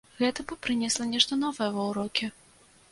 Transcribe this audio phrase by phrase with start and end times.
[0.21, 2.25] Гэта б прынесла нешта новае ва ўрокі.